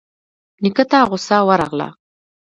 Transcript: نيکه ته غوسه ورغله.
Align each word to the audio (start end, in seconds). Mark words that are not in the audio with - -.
نيکه 0.61 0.83
ته 0.91 0.99
غوسه 1.09 1.37
ورغله. 1.47 1.87